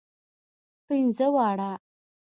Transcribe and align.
پنځه 0.85 1.27
واړه. 1.35 1.71